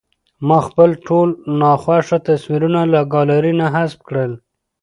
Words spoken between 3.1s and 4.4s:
ګالرۍ نه حذف کړل.